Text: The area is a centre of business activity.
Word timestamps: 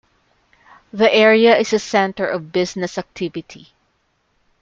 The 0.91 1.13
area 1.13 1.55
is 1.55 1.73
a 1.73 1.77
centre 1.77 2.25
of 2.25 2.51
business 2.51 2.97
activity. 2.97 3.71